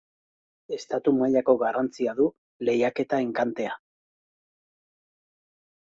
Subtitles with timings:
[0.77, 2.27] Estatu mailako garrantzia du
[2.65, 3.79] Lehiaketa-Enkantea.